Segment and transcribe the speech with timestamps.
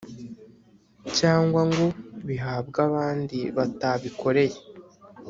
[1.17, 1.85] Cyangwa ngo
[2.27, 4.59] bihabwe abandi batabikoreye